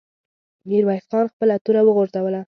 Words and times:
ميرويس 0.67 1.05
خان 1.11 1.25
خپله 1.33 1.55
توره 1.65 1.81
وغورځوله. 1.83 2.41